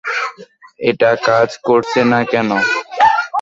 এটা 0.79 1.11
কাজ 1.27 1.49
করছে 1.67 1.99
না 2.11 2.19
কেন? 2.31 2.49